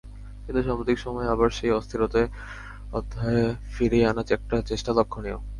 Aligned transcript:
কিন্তু 0.45 0.61
সাম্প্রতিক 0.61 0.97
সময়ে 0.99 1.31
আবার 1.33 1.49
সেই 1.57 1.71
অস্থিরতার 1.71 2.27
অধ্যায় 2.93 3.43
ফিরিয়ে 3.73 4.05
আনার 4.05 4.27
একটা 4.37 4.55
চেষ্টা 4.69 4.91
লক্ষণীয়। 4.97 5.37